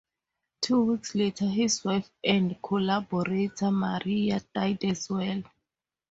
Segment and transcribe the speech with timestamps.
[0.61, 5.43] Two weeks later his wife and collaborator Maria died as well.